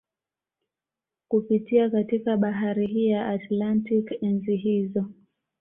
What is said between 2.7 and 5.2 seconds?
hii ya Atlantik enzi hizo